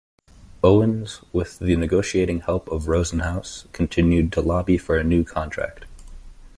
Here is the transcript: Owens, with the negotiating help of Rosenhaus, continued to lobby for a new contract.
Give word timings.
Owens, 0.63 1.21
with 1.31 1.59
the 1.59 1.75
negotiating 1.75 2.39
help 2.39 2.67
of 2.69 2.85
Rosenhaus, 2.87 3.71
continued 3.71 4.31
to 4.33 4.41
lobby 4.41 4.75
for 4.79 4.97
a 4.97 5.03
new 5.03 5.23
contract. 5.23 5.85